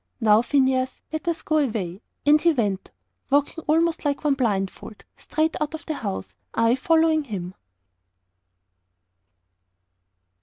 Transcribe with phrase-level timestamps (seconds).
[0.19, 2.89] "Now, Phineas, let us go away." And he went,
[3.29, 7.53] walking almost like one blindfold, straight out of the house, I following him.